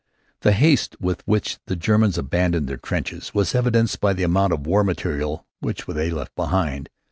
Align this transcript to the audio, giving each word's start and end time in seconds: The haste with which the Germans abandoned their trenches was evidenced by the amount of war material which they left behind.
The 0.39 0.53
haste 0.53 0.99
with 0.99 1.21
which 1.27 1.59
the 1.67 1.75
Germans 1.75 2.17
abandoned 2.17 2.67
their 2.67 2.77
trenches 2.77 3.35
was 3.35 3.53
evidenced 3.53 3.99
by 4.01 4.13
the 4.13 4.23
amount 4.23 4.51
of 4.51 4.65
war 4.65 4.83
material 4.83 5.45
which 5.59 5.85
they 5.85 6.09
left 6.09 6.33
behind. 6.35 6.89